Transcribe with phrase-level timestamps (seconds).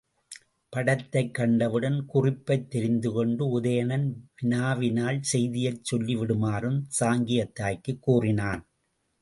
[0.73, 4.07] படத்தைக் கண்டவுடன் குறிப்பைத் தெரிந்துகொண்டு உதயணன்
[4.35, 8.63] வினாவினால் செய்தியைச் சொல்லிவிடுமாறும் சாங்கியத் தாய்க்குக் கூறினான்.